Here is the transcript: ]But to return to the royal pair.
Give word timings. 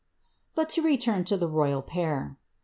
]But 0.55 0.69
to 0.69 0.81
return 0.81 1.25
to 1.25 1.37
the 1.37 1.47
royal 1.47 1.83
pair. 1.83 2.35